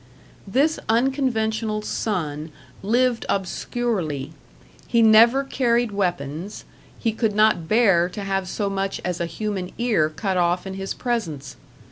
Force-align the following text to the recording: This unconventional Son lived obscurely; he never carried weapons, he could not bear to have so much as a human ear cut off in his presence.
This 0.47 0.79
unconventional 0.89 1.83
Son 1.83 2.51
lived 2.81 3.23
obscurely; 3.29 4.33
he 4.87 5.03
never 5.03 5.43
carried 5.43 5.91
weapons, 5.91 6.65
he 6.97 7.11
could 7.11 7.35
not 7.35 7.67
bear 7.67 8.09
to 8.09 8.23
have 8.23 8.47
so 8.49 8.67
much 8.67 8.99
as 9.05 9.19
a 9.21 9.27
human 9.27 9.69
ear 9.77 10.09
cut 10.09 10.37
off 10.37 10.65
in 10.65 10.73
his 10.73 10.95
presence. 10.95 11.55